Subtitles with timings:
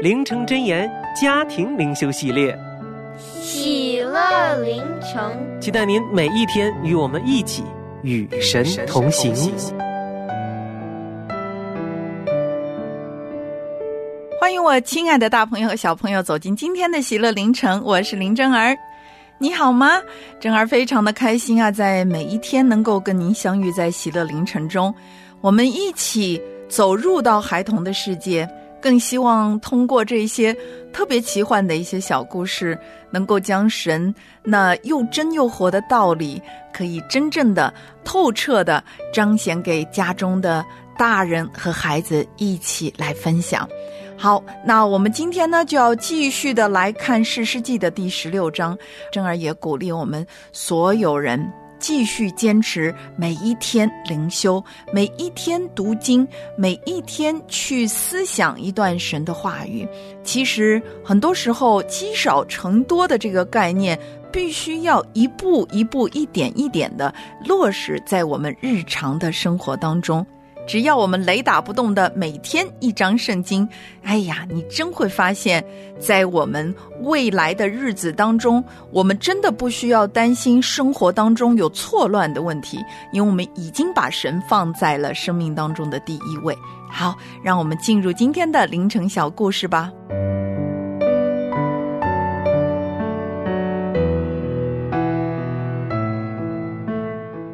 [0.00, 2.58] 灵城真言家庭灵修系列，
[3.18, 7.62] 喜乐灵城，期待您每一天与我们一起
[8.02, 9.34] 与神同行。
[14.40, 18.74] 欢迎我亲爱的大朋友和小朋友走进今天的喜乐灵城，我是林真儿。
[19.36, 20.00] 你好吗？
[20.40, 24.94] 真儿非常的开心啊，在每一天能够跟您相遇在喜乐凌晨中，
[25.42, 28.48] 我们一起走入到孩童的世界，
[28.80, 30.56] 更希望通过这些
[30.92, 32.78] 特别奇幻的一些小故事，
[33.10, 36.40] 能够将神那又真又活的道理，
[36.72, 37.72] 可以真正的
[38.04, 40.64] 透彻的彰显给家中的
[40.96, 43.68] 大人和孩子一起来分享。
[44.16, 48.76] 好，那我们今天呢就要继续的来看《士师记》的第十六章。
[49.10, 51.42] 珍儿也鼓励我们所有人
[51.80, 59.88] 继续坚持每一天灵修，每一天读经，每一天去思想一段神的话语。
[60.22, 63.98] 其实很多时候积少成多的这个概念，
[64.30, 67.12] 必须要一步一步、一点一点的
[67.44, 70.24] 落实在我们日常的生活当中。
[70.70, 73.68] 只要我们雷打不动的每天一张圣经，
[74.04, 75.64] 哎呀，你真会发现，
[75.98, 82.78] 在我们未来的日子当中，我们真的不需要担心生活当中有错乱的问题，
[83.12, 86.56] 因为我们已经把神放在了生命当中的第一位。
[86.88, 89.90] 好，让我们进入今天的凌晨小故事吧。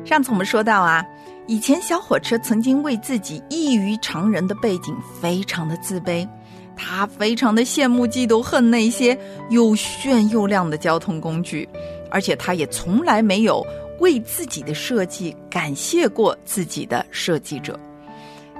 [0.04, 1.02] 上次我们说到啊。
[1.48, 6.28] 以前，小火车曾经为自己异于常人的背景非常的自卑，
[6.76, 9.16] 他非常的羡慕、嫉妒、恨那些
[9.50, 11.68] 又炫又亮的交通工具，
[12.10, 13.64] 而且他也从来没有
[14.00, 17.78] 为自己的设计感谢过自己的设计者。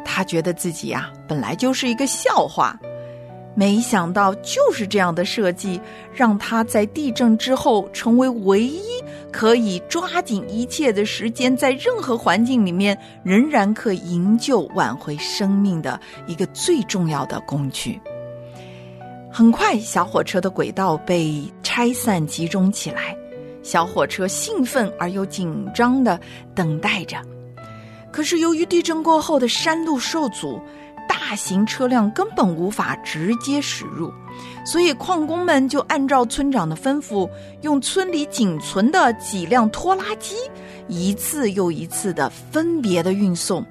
[0.05, 2.79] 他觉得自己呀，本来就是一个笑话。
[3.59, 5.81] 没想到，就是这样的设计，
[6.15, 8.83] 让他在地震之后成为唯一
[9.33, 17.99] 可以抓紧一切的时间，在任何环境里面仍然可营救、挽回生命的一个最重要的工具。
[19.33, 23.17] 很快，小火车的轨道被拆散、集中起来，
[23.63, 26.21] 小火车兴奋而又紧张的
[26.55, 27.17] 等待着。
[28.13, 30.61] 可是，由于地震过后的山路受阻。
[31.09, 34.13] 大型车辆根本无法直接驶入，
[34.65, 37.29] 所以矿工们就按照村长的吩咐，
[37.63, 40.37] 用村里仅存的几辆拖拉机，
[40.89, 43.65] 一次又一次的分别的运送，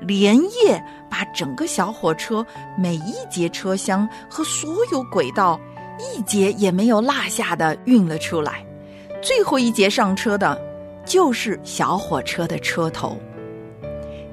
[0.00, 2.46] 连夜把整个小火车
[2.78, 5.58] 每一节车厢和所有轨道
[5.98, 8.64] 一节也没有落下的运了出来。
[9.20, 10.58] 最后一节上车的，
[11.04, 13.20] 就是小火车的车头。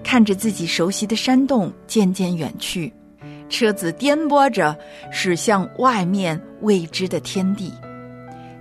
[0.08, 2.94] 看着自己熟悉的山洞渐渐远去，
[3.50, 4.74] 车子颠簸着
[5.12, 7.74] 驶向外面未知的天地。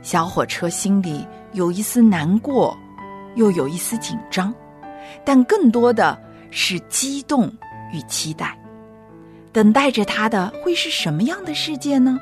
[0.03, 2.77] 小火车心里有一丝难过，
[3.37, 4.53] 又有一丝紧张，
[5.25, 6.19] 但更多的
[6.51, 7.47] 是激动
[7.93, 8.59] 与期待。
[9.53, 12.19] 等待着他的会是什么样的世界呢？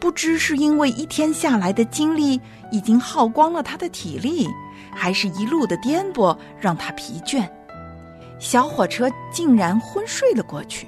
[0.00, 2.40] 不知是因为一天下来的精力
[2.72, 4.48] 已经耗光了他的体力，
[4.92, 7.48] 还是一路的颠簸让他疲倦。
[8.44, 10.86] 小火车竟然昏睡了过去。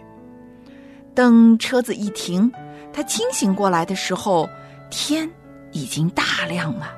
[1.15, 2.53] 等车子一停，
[2.93, 4.47] 他清醒过来的时候，
[4.91, 5.27] 天
[5.73, 6.93] 已经大亮了。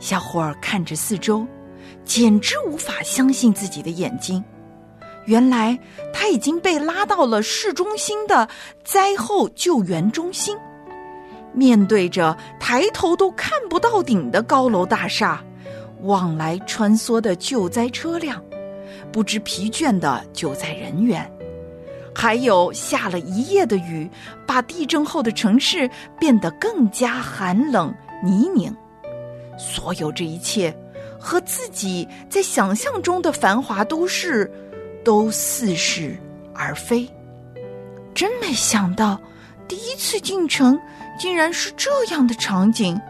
[0.00, 1.46] 小伙儿看着四周，
[2.04, 4.42] 简直无法相信自己的眼睛。
[5.26, 5.78] 原来
[6.12, 8.48] 他已经被拉到了市中心的
[8.82, 10.56] 灾后救援中心，
[11.52, 15.40] 面对着抬头都看不到顶的高楼大厦，
[16.02, 18.42] 往来穿梭的救灾车辆。
[19.16, 21.26] 不知疲倦的救灾人员。
[22.14, 24.06] 还有下了一夜的雨，
[24.46, 25.88] 把地震后的城市
[26.20, 28.70] 变得更加寒冷泥泞。
[29.56, 30.76] 所有这一切，
[31.18, 34.52] 和自己在想象中的繁华都市，
[35.02, 36.14] 都似是
[36.54, 37.08] 而非。
[38.14, 39.18] 真没想到，
[39.66, 40.78] 第一次进城
[41.18, 43.00] 竟然是这样的场景。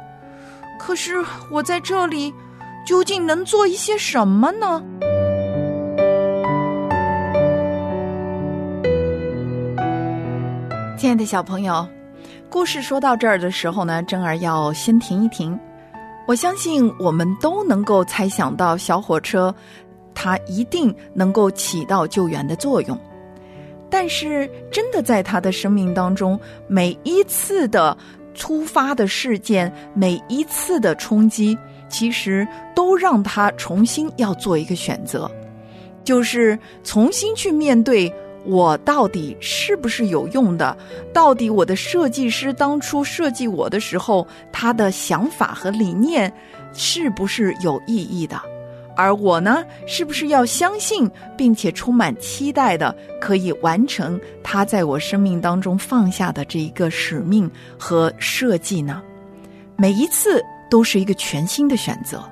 [0.79, 1.17] 可是
[1.50, 2.32] 我在这里，
[2.87, 4.81] 究竟能做一些什么呢？
[10.96, 11.87] 亲爱的小朋友，
[12.48, 15.58] 故事说到这儿的时候呢，珍儿要先停一停。
[16.26, 19.54] 我相信我们都能够猜想到小火车，
[20.14, 22.98] 它一定能够起到救援的作用。
[23.90, 27.94] 但是，真的在他的生命当中，每一次的
[28.34, 31.56] 突发的事件，每一次的冲击，
[31.90, 35.31] 其实都让他重新要做一个选择，
[36.02, 38.10] 就是重新去面对。
[38.46, 40.76] 我到底是不是有用的？
[41.12, 46.32] 到底我的设计师当初设计我的时候，他的想法和理念
[46.72, 48.40] 是不是有意义的？
[48.96, 59.02] 而我呢，是不是要相信并且充满期待的，可以完成他在我生命当中放下的这一个使命和设计呢？
[59.76, 62.25] 每一次都是一个全新的选择。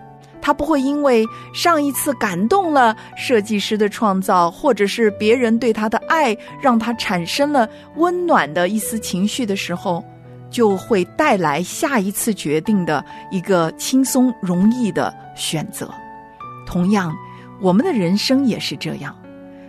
[0.45, 10.05] 他不会因为上一次感动了设计师的创造，或者是别人对他的爱，让他产生了温暖的一丝情绪的时候，
[10.51, 15.91] 就会带来下一次决定的一个轻松容易的选择。
[16.67, 17.17] 同样，
[17.59, 19.17] 我们的人生也是这样。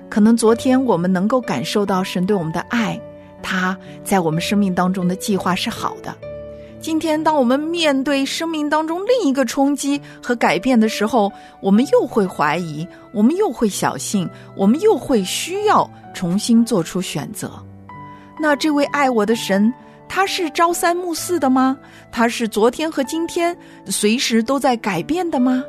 [0.10, 3.00] 可能昨天我们能够感受到神对我们的爱，
[3.42, 6.14] 他在我们生命当中的计划是好的。
[6.86, 17.52] 今天，当我们面对生命当中另一个冲击和改变的时候，我们又会怀疑，我们又会小心，我们又会需要重新做出选择。
[18.40, 19.74] 那这位爱我的神，
[20.08, 21.76] 他是朝三暮四的吗？
[22.12, 25.64] 他是昨天和今天随时都在改变的吗？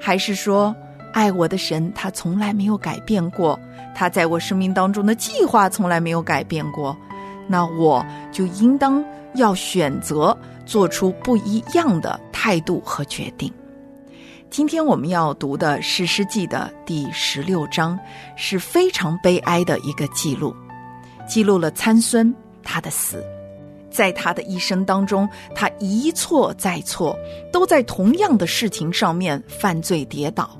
[0.00, 0.72] 还是说，
[1.12, 3.58] 爱我的神他从来没有改变过？
[3.96, 6.96] 他在我生命当中的计划从来没有改变过？
[7.48, 9.04] 那我就应当
[9.34, 10.36] 要选择。
[10.64, 13.52] 做出不一样的态度和决定。
[14.48, 17.98] 今天我们要读的《诗诗记》的第十六章，
[18.36, 20.54] 是非常悲哀的一个记录，
[21.26, 23.24] 记录了参孙他的死。
[23.90, 27.18] 在他的一生当中，他一错再错，
[27.52, 30.56] 都在同样的事情上面犯罪跌倒。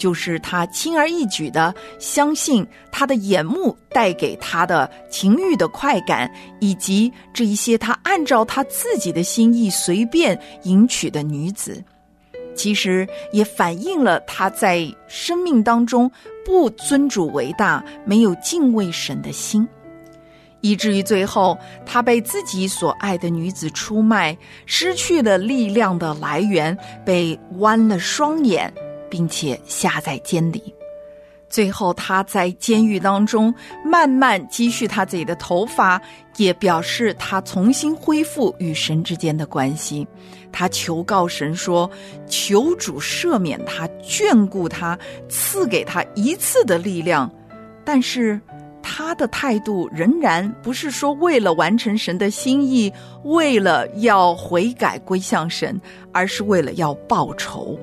[0.00, 11.84] 就是他轻而易举的相信他的眼目带给他的情欲的快感，以及这一些他按照他自己的心意随便迎娶的女子，
[12.56, 16.10] 其实也反映了他在生命当中
[16.46, 19.68] 不尊主为大、没有敬畏神的心，
[20.62, 26.74] 以至于最后他被自己所爱的女子出卖，失去了力量的来源，
[27.04, 28.72] 被剜了双眼。
[29.10, 30.74] 并且下在监里，
[31.48, 33.52] 最后他在监狱当中
[33.84, 36.00] 慢慢积蓄他自己的头发，
[36.36, 40.06] 也表示他重新恢复与神之间的关系。
[40.52, 41.88] 他求告神说
[42.26, 44.98] ：“求主赦免他，眷顾他，
[45.28, 47.30] 赐给他一次的力量。”
[47.84, 48.40] 但是
[48.82, 52.92] 他的态度仍然不是说为了完成神的心意，
[53.24, 55.80] 为了要悔改归向神，
[56.12, 57.78] 而是为了要报仇。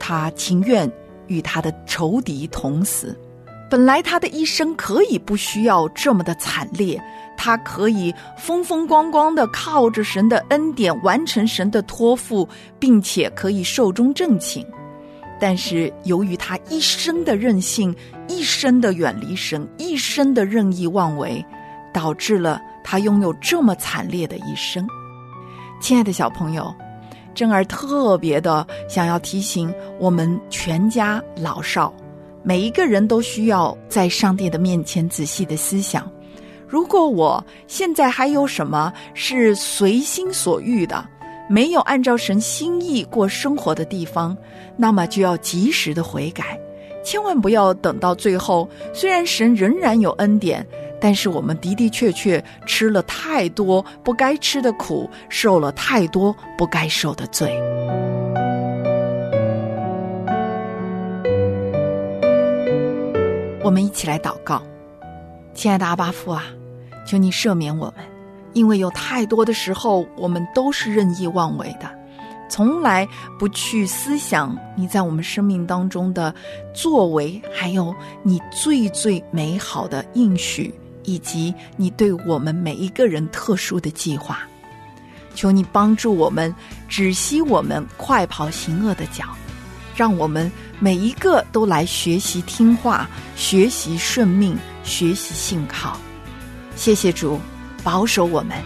[0.00, 0.90] 他情愿
[1.28, 3.16] 与他的仇敌同死。
[3.70, 7.00] 本来他的一生可以不需要这么的惨烈，
[7.36, 12.48] 他可以风风光光的靠着神的恩典完成神的托付，
[12.80, 14.66] 并且可以寿终正寝。
[15.38, 17.94] 但是由于他一生的任性，
[18.26, 21.44] 一生的远离神，一生的任意妄为，
[21.94, 24.84] 导致了他拥有这么惨烈的一生。
[25.80, 26.74] 亲爱的小朋友。
[27.34, 31.92] 珍儿特别的想要提醒我们全家老少，
[32.42, 36.10] 每一个人都需要在上帝的面前仔细的思想。
[36.68, 41.04] 如果我现在还有什么是随心所欲的，
[41.48, 44.36] 没有按照神心意过生活的地方，
[44.76, 46.58] 那么就要及时的悔改，
[47.02, 48.68] 千万不要等到最后。
[48.92, 50.66] 虽然神仍然有恩典。
[51.00, 57.58] 但是我们的的确确吃了太多不该吃的苦，受了太多不该受的罪。
[63.62, 64.62] 我们一起来祷告，
[65.54, 66.44] 亲爱的阿巴父啊，
[67.06, 68.04] 求你赦免我们，
[68.52, 71.88] 因为有太多的时候我们都是任意妄为的，
[72.48, 73.06] 从来
[73.38, 76.34] 不去思想你在我们生命当中的
[76.74, 84.40] 作为，还有你最最美好的应许，以及你对我们每一个人特殊的计划。
[85.34, 86.54] 求你帮助我们，
[86.88, 89.24] 止息我们快跑行恶的脚，
[89.94, 95.96] 让我们每一个都来学习听话，学习顺命，学习信靠。
[96.74, 97.40] 谢谢主，
[97.84, 98.56] 保守我们。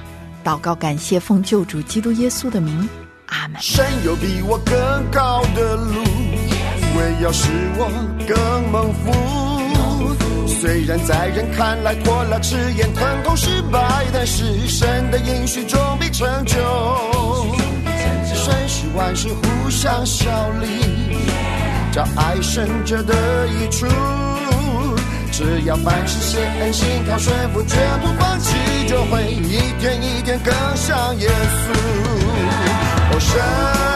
[0.43, 2.89] 祷告，感谢奉救主基督耶稣的名，
[3.27, 3.61] 阿门。
[3.61, 4.75] 神有比我更
[5.11, 6.03] 高的路，
[6.97, 7.91] 为要使我
[8.27, 10.44] 更蒙福。
[10.65, 13.79] 虽然在人看来拖拉迟延、疼痛失败，
[14.15, 16.57] 但是神的应许终必成就。
[18.35, 20.31] 神使万事互相效
[20.63, 20.67] 力，
[21.93, 23.15] 叫爱神者的
[23.49, 23.87] 益处。
[25.31, 28.55] 只要凡事谢恩，心靠顺服，绝不放弃，
[28.89, 31.75] 就会一天一天更像耶稣。
[33.11, 33.94] 哦，神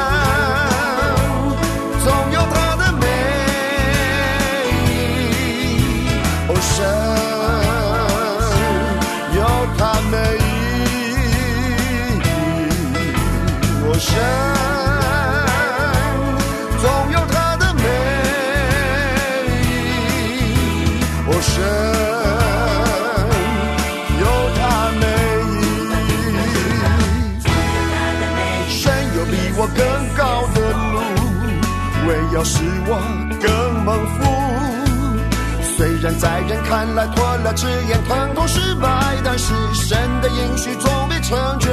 [14.18, 14.24] 神
[16.80, 17.82] 总有他的美
[19.52, 19.56] 意，
[21.26, 21.52] 哦，神
[24.20, 24.24] 有
[24.58, 24.60] 他
[24.98, 25.02] 美，
[28.68, 28.82] 神
[29.16, 29.78] 有比我更
[30.16, 30.20] 高
[30.54, 30.56] 的
[30.92, 30.96] 路，
[32.08, 32.54] 为要使
[32.86, 32.90] 我
[33.40, 33.46] 更
[33.84, 34.18] 蒙福。
[35.76, 38.88] 虽然在人看来拖拉迟延、疼痛失败，
[39.24, 41.68] 但是神的应许总必成就。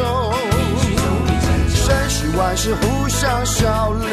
[2.37, 4.07] 万事互相效力，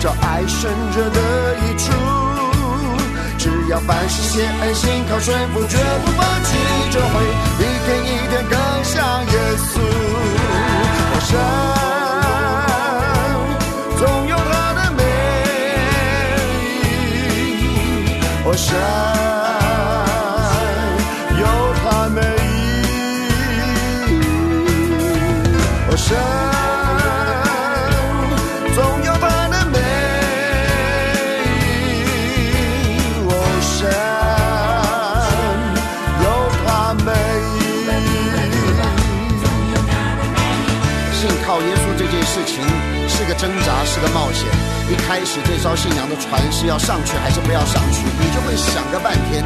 [0.00, 1.20] 叫爱生者的
[1.56, 1.92] 益处。
[3.38, 6.56] 只要凡事先安，心靠顺服，绝不放弃，
[6.90, 7.14] 就会
[7.58, 9.80] 一天一天更像耶稣。
[11.10, 11.30] 我神
[13.96, 15.00] 总有他的美
[17.62, 17.64] 意，
[18.44, 18.66] 我神
[43.28, 44.48] 个挣扎，是个冒险。
[44.88, 49.44] 一开始这艘信仰的船是要上去还是不要上去，你就会想个半天。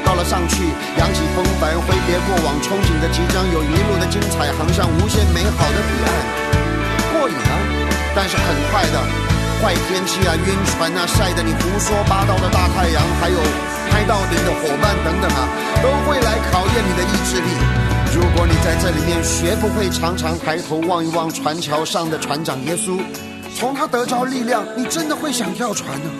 [0.00, 0.64] 到了上去，
[0.96, 6.08] 扬起风帆，挥别过往，憧憬着即将有一路的精彩，航向无限美好的彼岸。
[7.12, 7.52] 过瘾啊！
[8.16, 8.96] 但是很快的，
[9.60, 13.36] 坏天气啊、晕船啊、晒得你胡说八道的大太阳，还有
[13.92, 15.44] 拍到顶的伙伴等等啊，
[15.84, 17.50] 都会来考验你的意志力。
[18.18, 22.98] 如果你在这里面学不会常常抬头望一望船桥上的船长耶稣，
[23.56, 26.10] 从他得着力量，你真的会想跳船呢、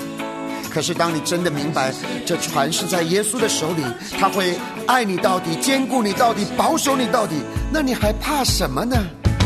[0.70, 1.92] 可是当你真的明白
[2.24, 3.82] 这船是在耶稣的手里，
[4.16, 7.34] 他会爱你到底，兼顾你到底，保守你到底，
[7.72, 8.96] 那你还怕什么呢？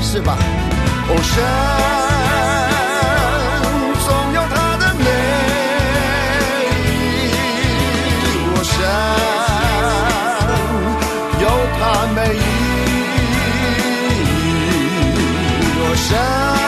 [0.02, 0.36] 是吧？
[1.08, 2.11] 哦，神
[16.14, 16.61] 我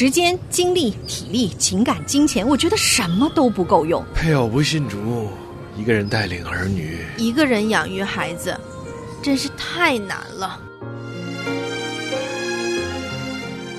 [0.00, 4.02] 时间、精力、体力、情感、金钱，我觉得什么都不够用。
[4.14, 5.28] 配偶不信主，
[5.76, 8.58] 一个人带领儿女，一个人养育孩子，
[9.22, 10.58] 真是太难了。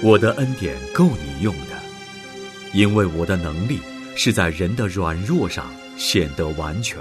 [0.03, 1.75] 我的恩典够你用的，
[2.71, 3.79] 因为我的能力
[4.15, 5.65] 是在人的软弱上
[5.97, 6.99] 显得完全。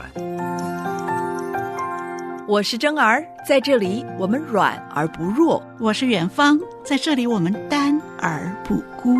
[2.51, 5.63] 我是真儿，在这里我们软而不弱。
[5.79, 9.17] 我是远方，在这里我们单而不孤。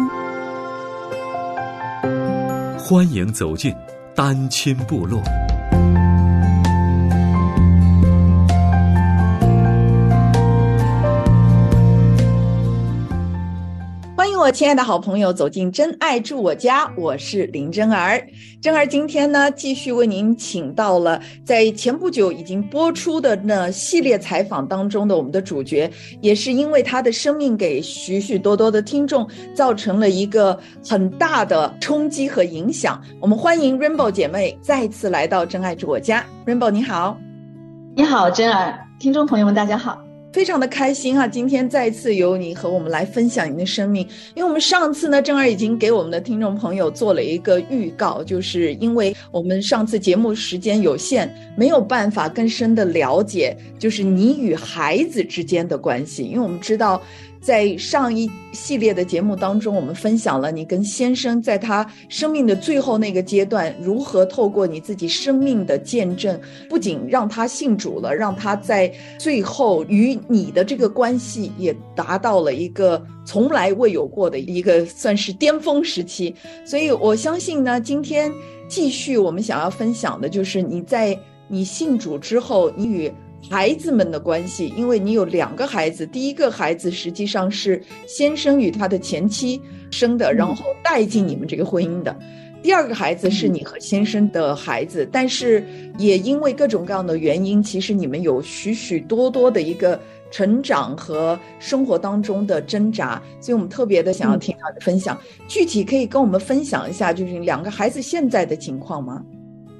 [2.77, 3.73] 欢迎走进
[4.17, 5.23] 单亲部落。
[14.51, 18.21] 亲爱的好朋友，走进真爱住我家，我是林真儿。
[18.61, 25.91] 真儿今天呢，继续为您请到了在前不久已经播出的那系列采访当中的我们的主角，
[26.21, 33.01] 也是因为他的生命给许许多多的听众造成了一个很大的冲击和影响。
[33.21, 36.25] 我们欢迎 Rainbow 姐妹再次来到真爱住我家。
[36.45, 37.17] Rainbow 你好，
[37.95, 40.10] 你好，真儿，听众朋友们大家好。
[40.33, 44.07] 非常的开心哈，今天再次由你和我们来分享你的生命。
[44.35, 56.23] 因为我们上次呢，正儿已经给我们的听众朋友做了一个预告，就是因为我们上次节目时间有限，没有办法更深的了解，就是你与孩子之间的关系。
[56.23, 57.03] 因为我们知道。
[57.43, 76.35] 在上一系列的节目当中，我们分享了你跟先生在他生命的最后那个阶段，如何透过你自己生命的见证，不仅让他信主了，让他在最后与你的这个关系也达到了一个从来未有过的一个算是巅峰时期。
[76.65, 78.33] 所以我相信呢，今天
[78.69, 83.13] 继续我们想要分享的就是你在你信主之后，你与。
[83.49, 89.59] 孩子们的关系，因为你有两个孩子，第一个孩子实际上是先生与他的前妻
[89.91, 92.15] 生的，然后带进你们这个婚姻的；
[92.63, 95.65] 第二个孩子是你和先生的孩子，但是
[95.99, 99.99] 也因为各种各样的原因，其实你们有许许多多的一个
[100.31, 105.19] 成长和生活当中的挣扎，所以我们特别的想要听他的分享。
[105.49, 109.25] 具体可以跟我们分享一下，就是两个孩子现在的情况吗？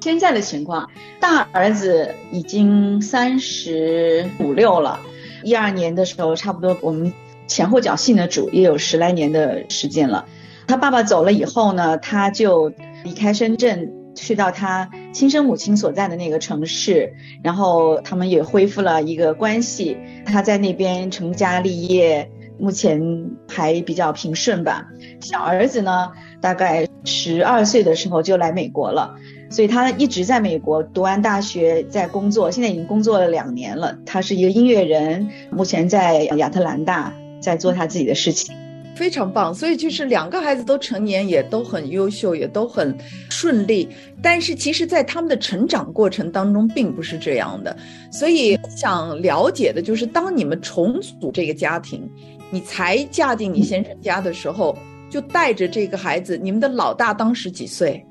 [0.01, 4.99] 现在的情况，大儿子已经三十五六了，
[5.43, 7.13] 一二年的时候，差不多我们
[7.45, 10.25] 前后脚信的主也有十来年的时间了。
[10.71, 12.71] 他爸爸走了以后呢，他就
[13.03, 17.11] 离开深圳，去到他亲生母亲所在的那个城市，
[17.43, 19.97] 然后他们也恢复了一个关系。
[20.25, 23.01] 他在那边成家立业，目前
[23.49, 24.87] 还比较平顺吧。
[25.19, 29.15] 小儿子呢，大概十二岁的时候就来美国了。
[29.49, 33.97] 所以他一直在美国读完大学，在工作，现在已经工作了两年了。
[34.05, 38.55] 他是一个音乐人，目前在亚特兰大在做他自己的事情，
[39.01, 39.51] 非常棒。
[39.51, 42.95] 所以就是两个孩子都成年，也都很优秀，也都很
[43.31, 43.89] 顺利。
[44.21, 47.75] 但是其实，在他们的成长过程当中，并不是这样的。
[48.11, 52.07] 所以想了解的就是，当你们重组这个家庭，
[52.51, 54.77] 你才嫁进你先生家的时候，
[55.09, 58.05] 就带着这个孩子，你们的老大当时几岁？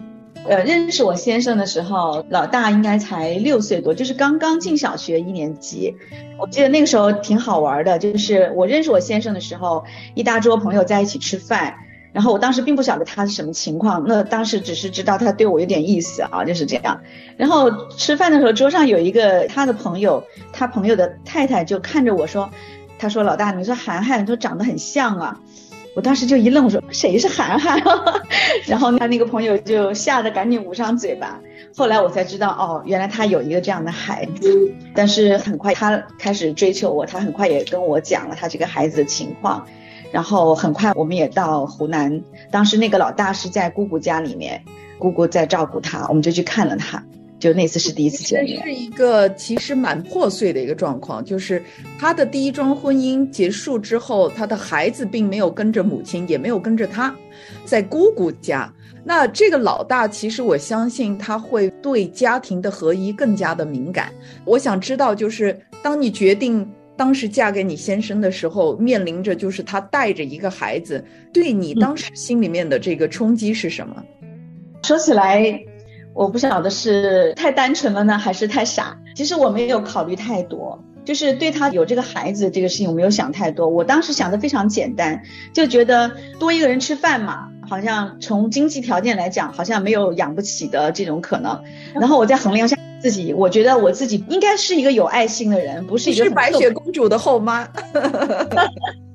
[0.48, 5.94] 呃，认识我先生的时候，老大应该才六岁多，就是刚刚进小学一年级。
[6.38, 11.74] 我记得那个时候挺好玩的，就是我认识我先生的时候，一大桌朋友在一起吃饭，
[12.12, 17.00] 然后我当时并不晓得他是什么情况，那当时只是知道他对我有点意思啊，就是这样。
[17.36, 22.50] 然后吃饭的时候，桌上有一个他的朋友，他朋友的太太就看着我说
[22.98, 25.38] ：“他说老大，你说涵涵，说长得很像啊。”
[25.94, 27.82] 我当时就一愣，我说谁是涵涵？
[28.66, 31.40] 然后他那个朋友就吓得赶紧捂上嘴巴。
[31.76, 34.72] 后来我才知道，哦，原来他有一个这样的孩子。
[34.94, 39.66] 但是很快他开始追求我，他很快也跟我讲了他这个孩子的情况。
[40.12, 44.64] 然后很快我们也到湖南，当时那个老大是在姑姑家里面，
[44.98, 47.04] 姑姑在照顾他，我们就去看了他。
[47.40, 51.60] 就那次是第一次见面，是一个其实蛮破碎的一个状况，就是
[51.98, 57.12] 他的第一桩婚姻结束之后，他的孩子并没有跟着母亲，也没有跟着他，
[57.64, 58.72] 在姑姑家。
[59.02, 64.12] 那这个老大，其实我相信他会对家庭的合一更加的敏感。
[64.44, 74.04] 我想知道，就是当你决定当时嫁给你先生的时候，面临着就是他带着一个孩子，对你当时心里面的这个冲击是什么？
[74.82, 75.58] 说起来。
[76.14, 78.96] 我不晓得是太单纯了呢，还是太傻。
[79.14, 83.68] 其实我没有考虑太多，就是对他有这个孩子这个事情，我没有想太多。
[83.68, 91.62] 我当时想的非常简单，就觉得多一个人吃饭嘛，好像从经济条件来讲，好像没有养不起的这种可能。
[91.94, 97.68] 然后我再衡量下自己，我觉得我自己应该是一个有爱心的人，不是一个白雪公主的后妈。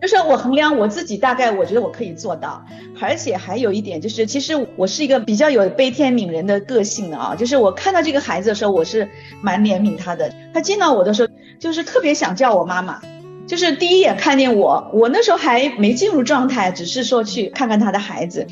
[0.00, 2.64] 就是我衡量我自己，大概我觉得我可以做到，
[3.00, 7.34] 而且还有一点就是，其实我是一个比较有悲天悯人的个性的啊。
[7.34, 9.08] 就是我看到这个孩子的时候，我是
[9.42, 10.32] 蛮怜悯他的。
[10.54, 13.00] 他见到我的时候，就是特别想叫我妈妈。
[13.46, 18.46] 就是第一眼看见我，我那时候还没进入状态，只是说去看看他的孩子。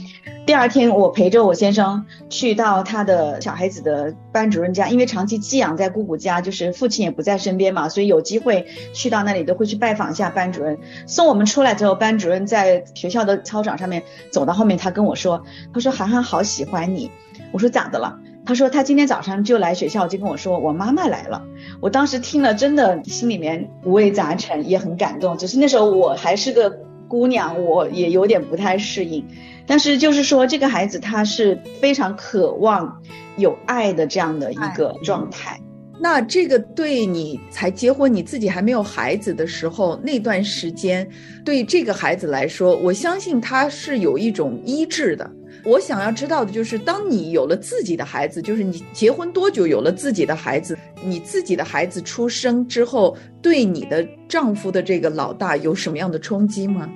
[0.47, 10.79] 第二天，我陪着我先生去到他的小孩子的班主任家，因为长期寄养在姑姑家，就是父亲也不在身边嘛，所以有机会去到那里都会去拜访一下班主任。
[11.05, 15.43] 送我们出来之后，班主任在学校的操场上面走到后面，他跟我说
[15.75, 17.11] ：“他说涵涵好喜欢你。”
[17.51, 18.17] 我说咋的了？
[18.45, 21.43] 他说他今天早上就来学校，就跟我说我妈妈来了。
[21.81, 25.37] 我当时听了，真的心里面五味杂陈，也很感动。
[25.37, 26.79] 只是那时候我还是个
[27.09, 29.27] 姑娘，我也有点不太适应。
[29.67, 33.03] 但是就是说，这个孩子他是非常渴望
[33.37, 35.61] 有爱的这样的一个状态。
[35.99, 41.09] 那这个对你才结婚，你自己还没有孩子的时候，那段时间，
[41.43, 45.29] 对这个孩子来说，我相信他是有一种医治的。
[45.65, 56.89] 我想要知道的就是，当你有了自己的孩子，就是你结婚多久有了自己的孩子，你自己的孩子出生之后，对你的丈夫的这个老大有什么样的冲击吗？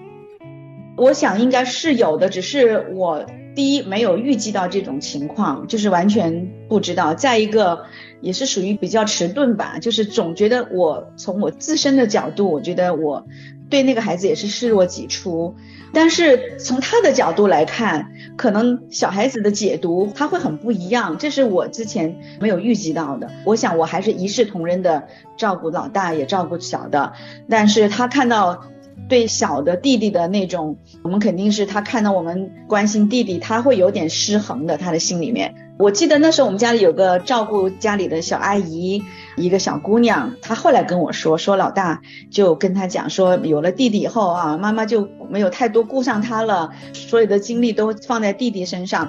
[1.00, 7.14] 我想应该是有的，只是我第一没有预计到这种情况，就是完全不知道。
[7.14, 7.86] 再一个。
[8.22, 13.26] 也是属于比较迟钝吧，就是总觉得我从我自身的角度，我觉得我
[13.70, 15.54] 对那个孩子也是视若己出，
[15.94, 23.30] 但是从他的角度来看，可能小孩子的解读他会很不一样，这是我之前没有预计到的。
[23.46, 25.08] 我想我还是一视同仁的
[25.38, 27.14] 照顾老大，也照顾小的，
[27.48, 28.66] 但是他看到
[29.08, 35.54] 对小的弟弟的那种，我们肯定是他看到我们关心弟弟，他会有点失衡的，他的心里面。
[35.78, 39.02] 我记得那时候我们家里有个照顾家里的小阿姨，
[39.36, 49.08] 一个小姑娘，她后来跟我说，说老大就跟她讲说，有了弟弟以后啊，妈妈就没有太多顾上他了，所有的精力都放在弟弟身上。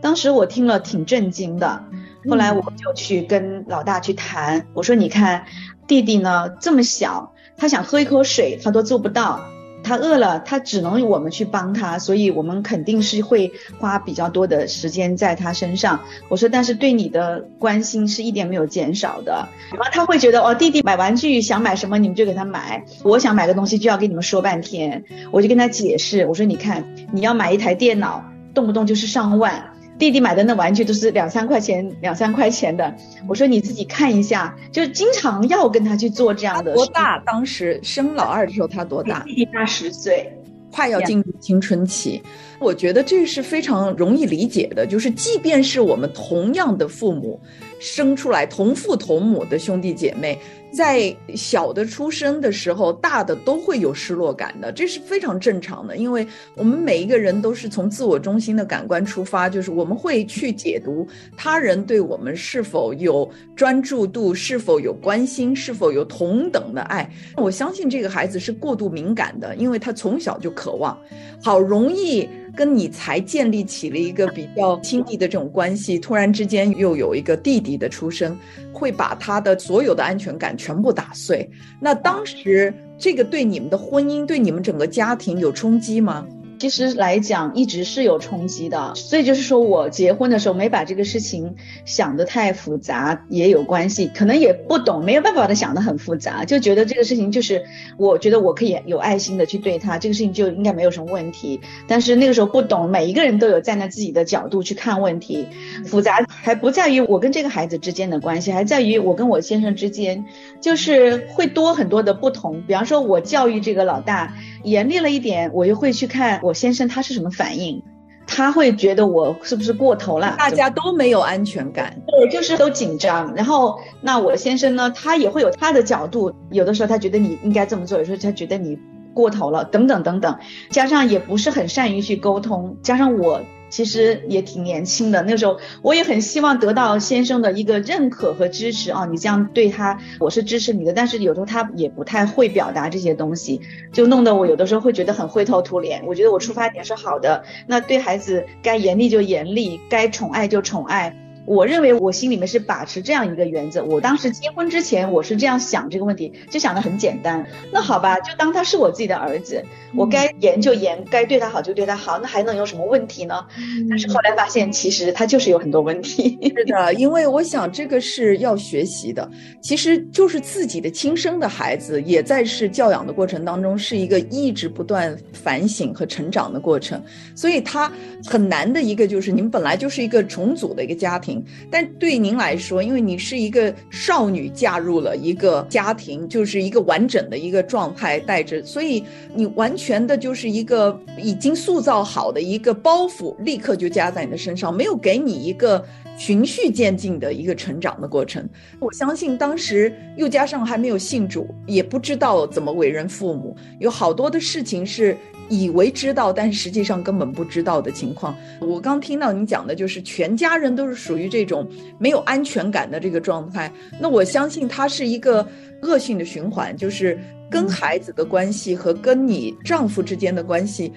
[0.00, 1.82] 当时我听了挺震惊的，
[2.30, 5.44] 后来我就去跟老大去谈，我说你看
[5.88, 9.40] 弟弟呢这么小，他想喝一口水他都做不到。
[9.84, 16.00] 他饿了，他只能我们去帮他，所以我们肯定是会花比较多的时间在他身上。
[16.28, 19.48] 我说，但是对你的关心是一点没有减少的。
[19.70, 25.04] 然后他会觉得，哦，弟弟买玩具想买什么，你们就给他买；我想买个东西就要跟你们说半天。
[25.30, 29.72] 我就跟他解释，我说，你看，你要买一台电脑，动不动就是上万。
[30.02, 32.92] 弟弟买的那玩具都是两三块钱，两三块钱的。
[33.28, 36.74] 我说你自己看一下，就是经常要跟他去做这样的。
[36.74, 37.20] 多大？
[37.24, 39.20] 当时生老二的时候他多大？
[39.20, 40.36] 弟弟大十岁，
[40.72, 42.20] 快要进入青春期。
[42.62, 47.38] 我觉得这是非常容易理解的，就是即便是我们同样的父母
[47.80, 50.38] 生出来同父同母的兄弟姐妹。
[50.72, 55.98] 在小的出生的时候，大的都会有失落感的，这是非常正常的。
[55.98, 67.06] 因为我们每一个人都是从自我中心的感官出发，就是我们会去解读他人对我们是否有专注度，是否有关心，是否有同等的爱。
[67.36, 70.98] 我相信这个孩子是过度敏感的，因为他从小就渴望，
[71.42, 72.26] 好容易。
[72.54, 78.38] 跟你才建立起了一个比较亲密的这种关系，突然之间又有一个弟弟的出生，
[78.72, 81.48] 会把他的所有的安全感全部打碎。
[81.80, 86.26] 那当时这个对你们的婚姻，对你们整个家庭有冲击吗？
[86.62, 97.64] 其实来讲，一直是有冲击的，所以就是说我结婚的时候没把这个事情想得太复杂，也有关系，可能也不懂，没有办法把它想得很复杂，就觉得这个事情就是，
[97.96, 101.60] 我觉得我可以有爱心的去对他，这个事情就应该没有什么问题。
[101.88, 105.48] 但是那个时候不懂，每一个人都有站在自己的角度去看问题，
[105.84, 110.24] 复杂还不在于我跟这个孩子之间的关系，还在于我跟我先生之间，
[110.60, 112.62] 就是会多很多的不同。
[112.68, 114.32] 比方说，我教育这个老大。
[114.64, 117.82] 严厉了一点，我就会去看我先生他是什么反应，
[118.26, 120.34] 他会觉得我是不是过头了？
[120.38, 123.34] 大家都没有安全感，对，就是都紧张。
[123.34, 128.78] 然后那我先生呢，他也会有他的角度，有的时候他觉得你应该这么做，有时候他觉得你
[129.14, 130.38] 过头了，等等等等。
[130.70, 133.40] 加上也不是很善于去沟通，加上我。
[133.72, 139.06] 其实也挺年轻的，那时候我也很希望得到先生的一个认可和支持啊！
[139.10, 140.92] 你这样对他，我是支持你的。
[140.92, 146.04] 但是有时候他也不太会表达这些东西，就弄得我有的时候会觉得很灰头土脸。
[146.06, 151.16] 我觉得我出发点是好的，那对孩子该严厉就严厉，该宠爱就宠爱。
[151.44, 153.84] 我认为我心里面是把持这样一个原则。
[153.84, 157.44] 我当时结婚之前，我是这样想这个问题，就想的很简单。
[157.72, 159.64] 那好吧，就当他是我自己的儿子，
[159.96, 163.44] 我该严就严，该对他好就对他好，那还能有什么问题呢？
[163.90, 166.38] 但是后来发现，其实他就是有很多问题。
[166.56, 169.28] 是的， 因为我想这个是要学习的，
[169.60, 177.02] 其实就是自己的亲生的孩子，也在是教养的过程当中，是一个一直不断反省和成长的过程。
[177.34, 177.90] 所以他
[178.24, 181.31] 很难的一个就是，你们本来就是一个重组的一个家庭。
[181.70, 195.84] 但对您来说，因为你是一个少女嫁入了一个家庭，就是一个完整的一个状态带着，所以你完全的就是一个已经塑造好的一个包袱，立刻就加在你的身上，没有给你一个
[196.16, 198.48] 循序渐进的一个成长的过程。
[198.80, 205.16] 我相信当时又加上还没有信主，也不知道怎么为人父母，有好多的事情是
[205.48, 208.36] 以为知道，但是实际上根本不知道的情况。
[208.60, 215.46] 我刚听到你讲的就是全家人都是属于这种没有安全感的这个状态，那我相信它是一个
[215.82, 217.18] 恶性的循环，就是
[217.50, 220.92] 跟孩子的关系和跟你丈夫之间的关系。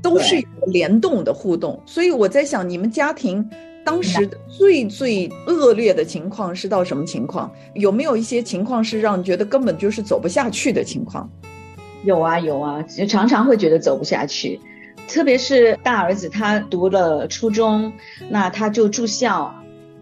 [0.00, 3.44] 都是有联动的互动，所以我在想，你们家庭
[3.88, 7.50] 当时最最恶劣的情况是到什么情况？
[7.72, 11.26] 有没有一些情况是让你觉得根本就是走不下去的情况？
[12.04, 14.60] 有啊有啊，常常会觉得走不下去，
[15.08, 17.90] 特别是大儿子他读了初中，
[18.28, 19.54] 那他就住校。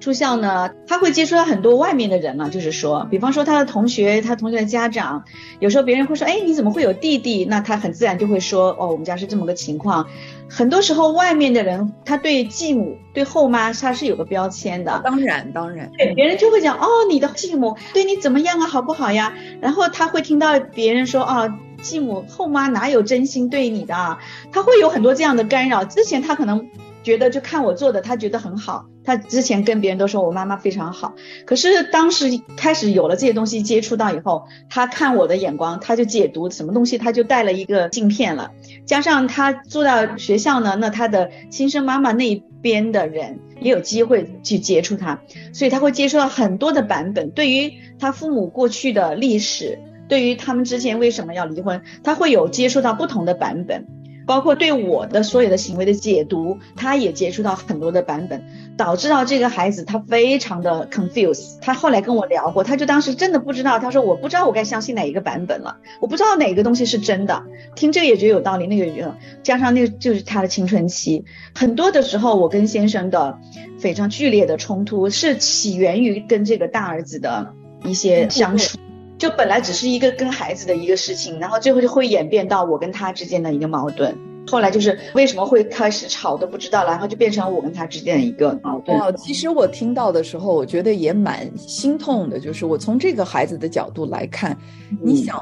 [0.07, 5.25] 住校呢，他会接触到很多外面的人了，就是说，比方说他的同学，他同学的家长，
[5.59, 7.45] 有时候别人会说，哎，你怎么会有弟弟？
[7.45, 10.07] 那他很自然就会说，哦，我们家是这么个情况。
[10.49, 15.01] 很多时候，外面的人他对继母、对后妈，他是有个标签的。
[15.03, 19.35] 当然，当然，对别人就会讲，哦，你的继母对你怎么样啊，好不好呀？
[19.61, 23.97] 然后他会听到别人说，哦，继母后妈哪有真心对你的？
[23.97, 24.21] 啊
[24.53, 25.85] 他会有很多这样的干扰。
[25.85, 26.69] 之前他可能。
[27.07, 28.87] 觉得就看我做的，他觉得很好。
[29.05, 31.15] 他之前跟别人都说我妈妈非常好，
[31.45, 38.51] 可是当时开始有了这些东西接触到以后，他看我的眼光，他就解读什么东西，他就带了一个镜片了。
[38.87, 45.21] 加上他住到学校呢，那他的亲生妈妈那边的人也有机会去接触他，
[45.53, 47.31] 所以他会接触到很多的版本。
[47.31, 53.87] 对于他父母过去的历史，对于他们之前为什么要离婚，他会有接触到不同的版本。
[54.27, 58.45] 包括对我的所有的行为的解读，他也接触到很多的版本，
[58.77, 61.61] 导致到这个孩子他非常的 confused。
[61.61, 67.45] 他后来跟我聊过，他就当时真的不知道，他说我不知道我该相信哪一个版本了，我不知道哪个东西是真的。
[67.77, 73.39] 听这个也觉得有道理，那个加上那个就是他的青春期，很多的时候我跟先生的
[73.79, 78.77] 非常剧烈的冲突是起源于跟这个大儿子的一些相处。
[79.19, 84.17] 就本来只是一个跟孩子的一个事情，然后最后就会演变到我跟他之间的一个矛盾。
[84.49, 88.97] 后来就是为什么会开始吵都不知道，然后就变成我跟他之间的一个矛盾。
[89.01, 92.39] 哦，其实我听到的时候，我觉得也蛮心痛的。
[92.39, 94.57] 就是我从这个孩子的角度来看，
[95.03, 95.37] 你想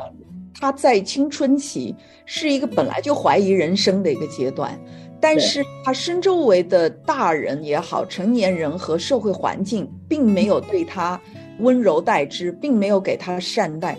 [0.58, 4.78] 他在青春期是一个本来就怀疑人生的一个阶段，
[5.20, 11.20] 但是他身周围的大人也好，成年人和社会环境并没有对他。
[11.58, 13.96] 温柔待之，并没有给他善待。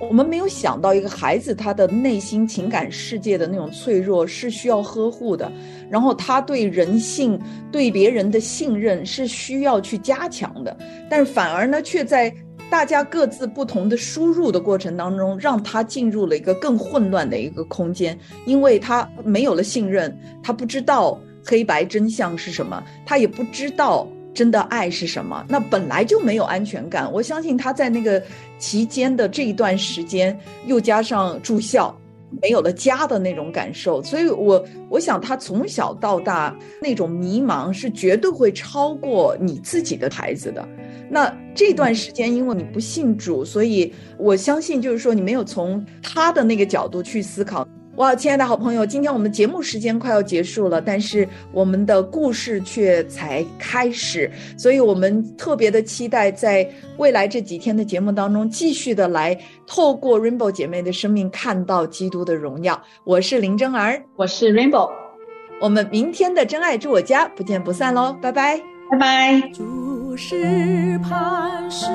[0.00, 5.50] 我们没有想到一个孩子他的内心情感世界的那种脆弱是需要呵护的，
[5.90, 7.36] 然后他对人性、
[7.72, 10.76] 对别人的信任是需要去加强的。
[11.10, 12.32] 但是反而呢，却在
[12.70, 18.16] 大家各自不同的输入的过程当中，让他进入了一个更混乱的一个空间，
[18.46, 24.06] 因为他没有了信任，他不知道黑白真相是什么，他也不知道。
[24.38, 25.44] 真的爱是什么？
[25.48, 27.12] 那本来就没有安全感。
[27.12, 28.22] 我相信他在那个
[28.56, 31.92] 期间的这一段时间，又加上住校，
[32.40, 34.00] 没有了家的那种感受。
[34.00, 40.64] 所以，我我想他从小到大那种迷茫是绝对会超过你自己的孩子的。
[41.10, 47.66] 那这段时间，因为你不信主，所以我相信就是说你没有从他的那个角度去思考。
[47.98, 56.64] 哇，亲爱的好朋友，今天我们的节目时间快要结束了，但是我们的故事却才开始，所以我们特别的期待在
[56.98, 62.80] 未来这几天的节目当中，继续的来透过 Rainbow 姐妹的生命看到基督的荣耀。
[63.02, 64.88] 我是林真儿，我是 Rainbow，
[65.60, 68.60] 我们明天的真爱住我家不见不散喽，拜拜，
[68.92, 69.40] 拜拜。
[69.52, 71.86] 诸事磐石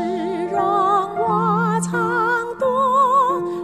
[0.52, 2.68] 让我藏躲，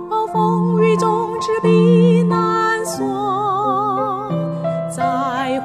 [0.09, 4.29] 暴风雨中，直避难所
[4.95, 5.59] 在。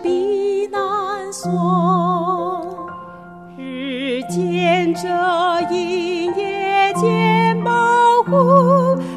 [0.00, 1.50] 避难所，
[3.56, 5.08] 日见这
[5.74, 6.06] 一。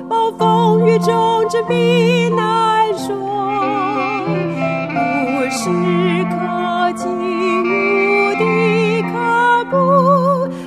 [0.08, 3.16] 暴风雨中之避难所，
[4.90, 4.96] 不
[5.50, 5.70] 是
[6.26, 7.10] 可进
[7.64, 7.70] 入
[8.36, 8.44] 的
[9.10, 9.14] 可
[9.72, 9.76] 怖。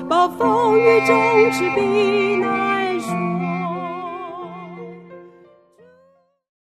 [0.09, 1.15] 暴风雨中
[1.53, 2.42] 之避难。